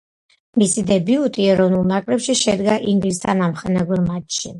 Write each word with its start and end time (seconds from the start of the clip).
მისი 0.61 0.83
დებიუტი 0.91 1.45
ეროვნულ 1.55 1.85
ნაკრებში 1.91 2.35
შედგა 2.39 2.79
ინგლისთან 2.95 3.45
ამხანაგურ 3.49 4.03
მატჩში. 4.09 4.49